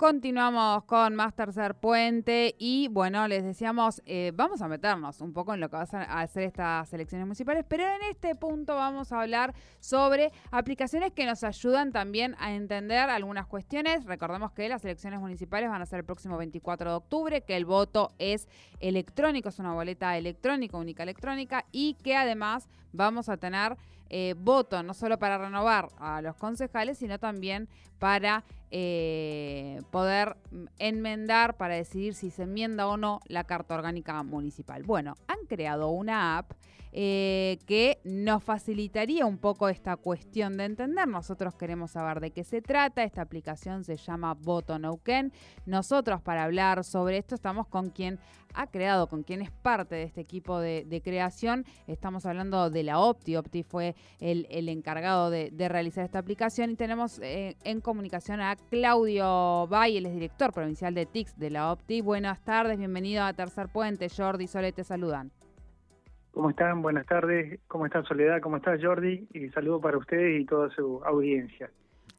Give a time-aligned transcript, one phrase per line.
[0.00, 5.52] Continuamos con más tercer puente y bueno, les decíamos, eh, vamos a meternos un poco
[5.52, 9.20] en lo que van a hacer estas elecciones municipales, pero en este punto vamos a
[9.20, 14.06] hablar sobre aplicaciones que nos ayudan también a entender algunas cuestiones.
[14.06, 17.66] Recordemos que las elecciones municipales van a ser el próximo 24 de octubre, que el
[17.66, 23.76] voto es electrónico, es una boleta electrónica, única electrónica y que además vamos a tener
[24.10, 30.36] eh, voto no solo para renovar a los concejales, sino también para eh, poder
[30.78, 34.82] enmendar, para decidir si se enmienda o no la Carta Orgánica Municipal.
[34.82, 36.52] Bueno, han creado una app
[36.92, 41.06] eh, que nos facilitaría un poco esta cuestión de entender.
[41.06, 43.04] Nosotros queremos saber de qué se trata.
[43.04, 44.78] Esta aplicación se llama Voto.
[45.66, 48.18] Nosotros para hablar sobre esto estamos con quien
[48.54, 51.64] ha creado, con quien es parte de este equipo de, creación.
[51.86, 53.36] Estamos hablando de la Opti.
[53.36, 59.66] Opti fue el, encargado de, realizar esta aplicación y tenemos eh, en comunicación a Claudio
[59.68, 62.00] Bay, él es director provincial de TICS de la Opti.
[62.00, 64.08] Buenas tardes, bienvenido a Tercer Puente.
[64.08, 65.30] Jordi y Sole te saludan.
[66.32, 66.82] ¿Cómo están?
[66.82, 67.60] Buenas tardes.
[67.66, 68.40] ¿Cómo está Soledad?
[68.40, 69.26] ¿Cómo está Jordi?
[69.32, 71.70] Y saludo para ustedes y toda su audiencia.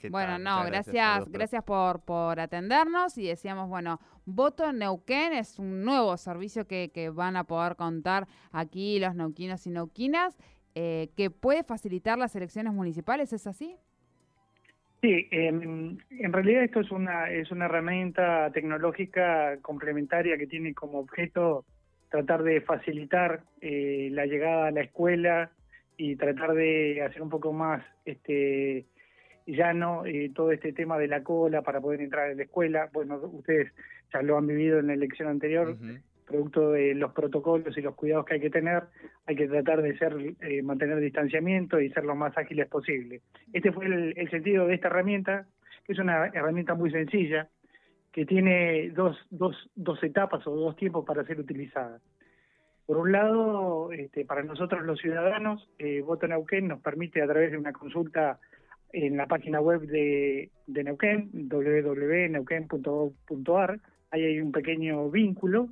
[0.09, 6.17] Bueno, no, gracias, gracias, por, por atendernos y decíamos, bueno, Voto Neuquén es un nuevo
[6.17, 10.37] servicio que, que van a poder contar aquí los neuquinos y neuquinas,
[10.73, 13.75] eh, que puede facilitar las elecciones municipales, ¿es así?
[15.01, 15.97] Sí, en
[16.31, 21.65] realidad esto es una, es una herramienta tecnológica complementaria que tiene como objeto
[22.11, 25.49] tratar de facilitar eh, la llegada a la escuela
[25.95, 28.85] y tratar de hacer un poco más este
[29.47, 32.89] llano eh, todo este tema de la cola para poder entrar a la escuela.
[32.91, 33.71] Bueno, ustedes
[34.13, 35.77] ya lo han vivido en la elección anterior,
[36.25, 38.83] producto de los protocolos y los cuidados que hay que tener,
[39.25, 43.21] hay que tratar de ser eh, mantener distanciamiento y ser lo más ágiles posible.
[43.53, 45.45] Este fue el sentido de esta herramienta,
[45.85, 47.47] que es una herramienta muy sencilla,
[48.11, 52.01] que tiene dos, dos, dos etapas o dos tiempos para ser utilizada.
[52.85, 57.51] Por un lado, este, para nosotros los ciudadanos, eh, Voto Neuquén nos permite a través
[57.51, 58.37] de una consulta
[58.91, 63.79] en la página web de, de Neuquén, www.neuquén.gov.ar,
[64.11, 65.69] ahí hay un pequeño vínculo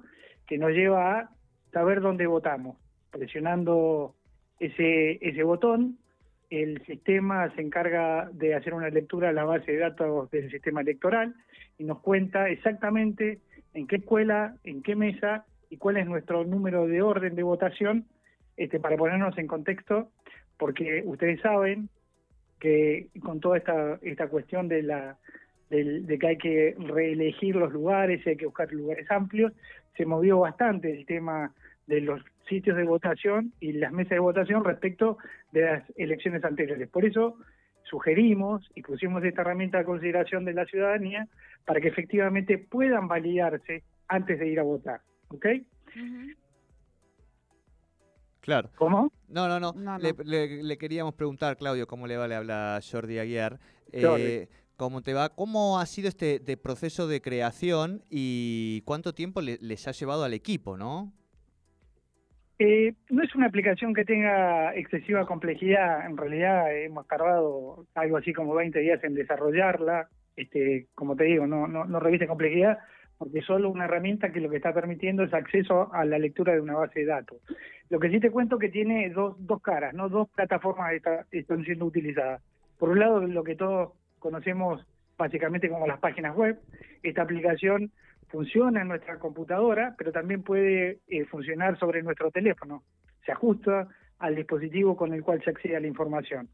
[0.47, 1.29] que nos lleva a
[1.73, 2.77] saber dónde votamos.
[3.11, 4.15] Presionando
[4.59, 5.97] ese, ese botón,
[6.49, 10.81] el sistema se encarga de hacer una lectura a la base de datos del sistema
[10.81, 11.35] electoral
[11.77, 13.39] y nos cuenta exactamente
[13.73, 18.05] en qué escuela, en qué mesa y cuál es nuestro número de orden de votación,
[18.57, 20.09] este, para ponernos en contexto,
[20.57, 21.89] porque ustedes saben
[22.59, 25.17] que con toda esta, esta cuestión de la
[25.69, 29.53] de, que hay que reelegir los lugares, hay que buscar lugares amplios,
[29.95, 31.53] se movió bastante el tema
[31.87, 35.17] de los sitios de votación y las mesas de votación respecto
[35.51, 36.89] de las elecciones anteriores.
[36.89, 37.37] Por eso
[37.83, 41.27] sugerimos y pusimos esta herramienta a consideración de la ciudadanía
[41.65, 45.01] para que efectivamente puedan validarse antes de ir a votar.
[45.29, 45.45] ¿Ok?
[48.41, 48.69] Claro.
[48.75, 49.11] ¿Cómo?
[49.27, 49.97] No, no, no.
[49.99, 53.59] Le, queríamos preguntar, Claudio, cómo le va, le habla Jordi Aguiar.
[53.91, 55.29] Eh, ¿Cómo te va?
[55.29, 60.77] ¿Cómo ha sido este proceso de creación y cuánto tiempo les ha llevado al equipo,
[60.77, 61.13] no?
[62.61, 68.33] Eh, no es una aplicación que tenga excesiva complejidad, en realidad hemos tardado algo así
[68.33, 72.79] como 20 días en desarrollarla, este, como te digo, no, no, no reviste complejidad,
[73.17, 76.51] porque es solo una herramienta que lo que está permitiendo es acceso a la lectura
[76.51, 77.37] de una base de datos.
[77.89, 81.63] Lo que sí te cuento que tiene dos, dos caras, no dos plataformas está, están
[81.63, 82.41] siendo utilizadas.
[82.77, 84.85] Por un lado, lo que todos conocemos
[85.17, 86.59] básicamente como las páginas web,
[87.03, 87.91] esta aplicación
[88.29, 92.83] funciona en nuestra computadora, pero también puede eh, funcionar sobre nuestro teléfono.
[93.25, 93.87] Se ajusta
[94.19, 96.49] al dispositivo con el cual se accede a la información.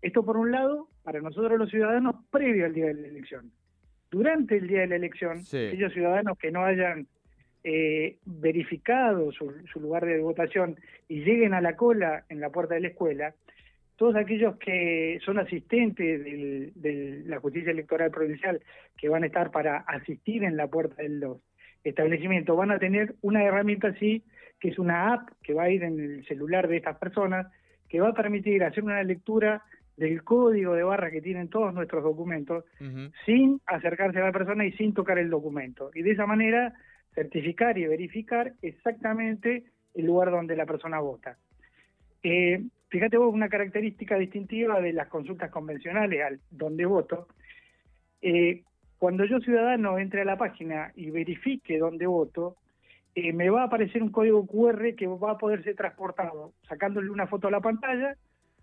[0.00, 3.50] Esto por un lado, para nosotros los ciudadanos, previo al día de la elección.
[4.10, 7.06] Durante el día de la elección, aquellos ciudadanos que no hayan
[7.64, 10.76] eh, verificado su, su lugar de votación
[11.08, 13.34] y lleguen a la cola en la puerta de la escuela,
[13.98, 18.60] todos aquellos que son asistentes de la justicia electoral provincial,
[18.96, 21.38] que van a estar para asistir en la puerta de los
[21.82, 24.22] establecimientos, van a tener una herramienta así,
[24.60, 27.48] que es una app que va a ir en el celular de estas personas,
[27.88, 29.64] que va a permitir hacer una lectura
[29.96, 32.64] del código de barra que tienen todos nuestros documentos,
[33.26, 35.90] sin acercarse a la persona y sin tocar el documento.
[35.92, 36.72] Y de esa manera
[37.16, 39.64] certificar y verificar exactamente
[39.94, 41.36] el lugar donde la persona vota.
[42.22, 47.28] Eh, fíjate vos, una característica distintiva de las consultas convencionales al donde voto,
[48.20, 48.62] eh,
[48.98, 52.56] cuando yo ciudadano entre a la página y verifique dónde voto,
[53.14, 57.10] eh, me va a aparecer un código QR que va a poder ser transportado sacándole
[57.10, 58.16] una foto a la pantalla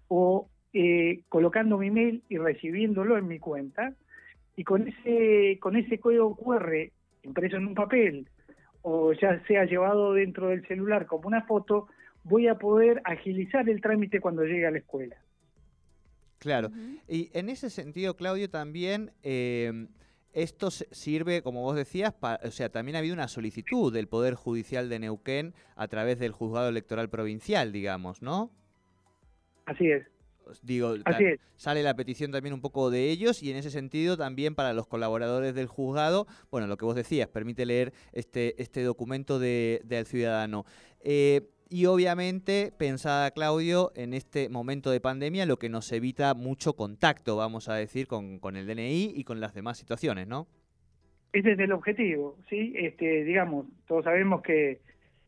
[0.07, 3.93] o eh, colocando mi mail y recibiéndolo en mi cuenta.
[4.57, 6.89] Y con ese, con ese código QR
[7.23, 8.27] impreso en un papel
[8.81, 11.87] o ya sea llevado dentro del celular como una foto,
[12.25, 15.15] voy a poder agilizar el trámite cuando llegue a la escuela.
[16.39, 16.69] Claro.
[17.07, 19.87] Y en ese sentido, Claudio, también eh,
[20.33, 22.13] esto sirve, como vos decías,
[22.43, 26.33] o sea, también ha habido una solicitud del Poder Judicial de Neuquén a través del
[26.33, 28.51] Juzgado Electoral Provincial, digamos, ¿no?
[29.65, 30.05] Así es.
[30.61, 30.93] Digo,
[31.55, 34.85] sale la petición también un poco de ellos y en ese sentido también para los
[34.85, 40.05] colaboradores del juzgado, bueno, lo que vos decías, permite leer este, este documento de, del
[40.05, 40.65] ciudadano.
[40.99, 46.73] Eh, y obviamente, pensada Claudio, en este momento de pandemia, lo que nos evita mucho
[46.73, 50.47] contacto, vamos a decir, con, con el DNI y con las demás situaciones, ¿no?
[51.33, 52.73] Ese es el objetivo, ¿sí?
[52.77, 54.79] Este, digamos, todos sabemos que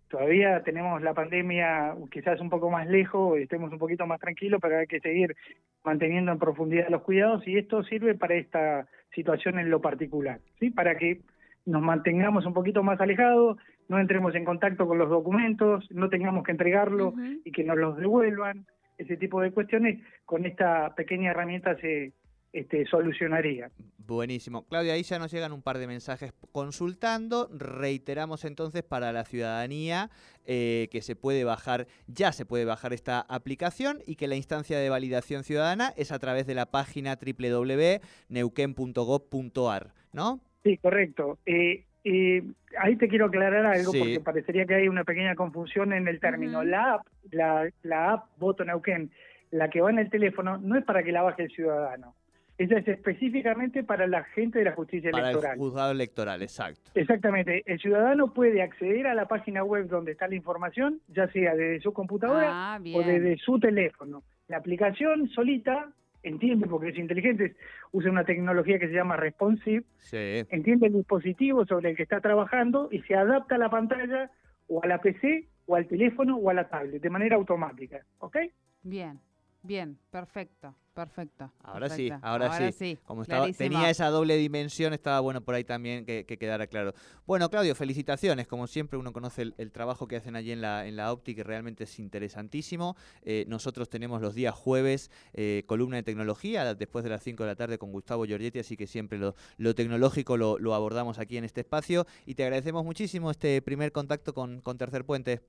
[0.09, 4.77] todavía tenemos la pandemia quizás un poco más lejos, estemos un poquito más tranquilos, pero
[4.77, 5.35] hay que seguir
[5.83, 10.69] manteniendo en profundidad los cuidados y esto sirve para esta situación en lo particular, ¿sí?
[10.69, 11.21] Para que
[11.65, 13.57] nos mantengamos un poquito más alejados,
[13.87, 17.13] no entremos en contacto con los documentos, no tengamos que entregarlo
[17.43, 18.65] y que nos los devuelvan,
[18.97, 22.13] ese tipo de cuestiones, con esta pequeña herramienta se
[22.53, 23.69] este, solucionaría.
[23.97, 24.65] Buenísimo.
[24.67, 27.49] Claudia, ahí ya nos llegan un par de mensajes consultando.
[27.51, 30.09] Reiteramos entonces para la ciudadanía
[30.45, 34.79] eh, que se puede bajar, ya se puede bajar esta aplicación y que la instancia
[34.79, 40.41] de validación ciudadana es a través de la página www.neuquen.gov.ar, ¿no?
[40.63, 41.37] Sí, correcto.
[41.45, 46.19] Eh, ahí te quiero aclarar algo porque parecería que hay una pequeña confusión en el
[46.19, 46.63] término.
[46.63, 49.11] La app, la, la app Voto Neuquén,
[49.51, 52.15] la que va en el teléfono, no es para que la baje el ciudadano.
[52.57, 55.41] Esa es específicamente para la gente de la justicia electoral.
[55.41, 56.89] Para el juzgado electoral, exacto.
[56.95, 57.61] Exactamente.
[57.67, 61.81] El ciudadano puede acceder a la página web donde está la información, ya sea desde
[61.81, 64.23] su computadora ah, o desde su teléfono.
[64.47, 65.91] La aplicación solita
[66.23, 67.55] entiende, porque es inteligente,
[67.91, 72.89] usa una tecnología que se llama responsive, entiende el dispositivo sobre el que está trabajando
[72.91, 74.31] y se adapta a la pantalla
[74.67, 78.01] o a la PC o al teléfono o a la tablet de manera automática.
[78.19, 78.37] ¿Ok?
[78.83, 79.19] Bien,
[79.67, 80.75] bien, perfecto.
[80.97, 81.53] Perfecto.
[81.59, 82.97] Ahora sí, ahora, sí.
[83.05, 86.95] Como estaba, tenía esa doble dimensión, estaba bueno por ahí también que, quedara claro.
[87.27, 88.47] Bueno, Claudio, felicitaciones.
[88.47, 91.83] Como siempre, uno conoce el, trabajo que hacen allí en la, en la óptica, realmente
[91.83, 92.95] es interesantísimo.
[93.21, 97.47] Eh, nosotros tenemos los días jueves eh, columna de tecnología, después de las 5 de
[97.47, 101.61] la tarde con Gustavo Giorgetti, así que siempre lo, tecnológico lo, abordamos aquí en este
[101.61, 102.07] espacio.
[102.25, 105.43] Y te agradecemos muchísimo este primer contacto con, con Tercer Puente.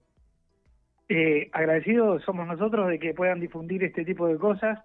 [1.08, 4.78] Eh, agradecidos somos nosotros de que puedan difundir este tipo de cosas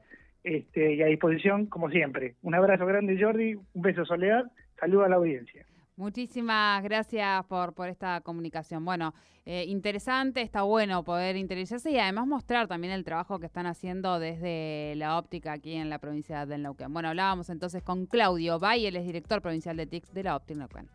[0.44, 2.36] este, y a disposición como siempre.
[2.42, 5.66] Un abrazo grande Jordi, un beso Soledad, saludo a la audiencia.
[5.96, 8.84] Muchísimas gracias por, por esta comunicación.
[8.84, 9.14] Bueno,
[9.46, 14.18] eh, interesante, está bueno poder interesarse y además mostrar también el trabajo que están haciendo
[14.18, 16.94] desde la óptica aquí en la provincia de Neuquén.
[16.94, 20.88] Bueno, hablábamos entonces con Claudio Bay, es director provincial de TICS de la óptica Neuquén.